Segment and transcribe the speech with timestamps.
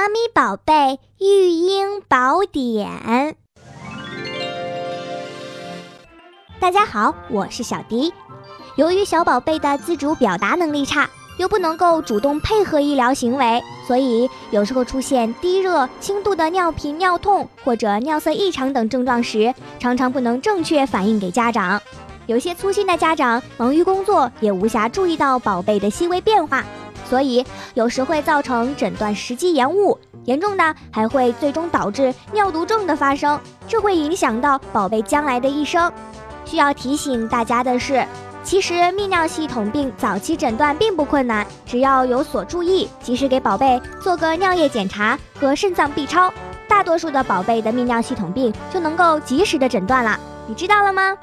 [0.00, 3.36] 妈咪宝贝育婴宝典，
[6.58, 8.10] 大家好，我是小迪。
[8.76, 11.06] 由于小宝贝的自主表达能力差，
[11.36, 21.78] 又不能够主动配合医疗行为，所以有时候出现低热、轻度的尿频、尿痛或者尿色异常等症状时，常常不能正确反映给家长。
[22.24, 26.64] 有些粗心的家长忙于工作，也无暇注意到宝贝的细微变化。
[27.10, 35.92] 所以有时会造成诊断时机延误，严重的还会最终导致尿毒症的发生，这会影响到宝贝将来的一生。
[36.44, 38.06] 需要提醒大家的是，
[38.44, 46.32] 其实泌尿系统病早期诊断并不困难，只要有所注意，及时给宝贝做个尿液检查和肾脏 B 超，
[46.68, 50.16] 大多数的宝贝的泌尿系统病就能够及时的诊断了。
[50.46, 51.16] 你知道了吗？